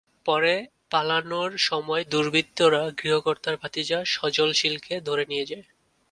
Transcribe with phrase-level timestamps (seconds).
[0.25, 0.53] পরে
[0.91, 5.65] পালানোর সময় দুর্বৃত্তরা গৃহকর্তার ভাতিজা সজল শীলকে ধরে নিয়ে যায়।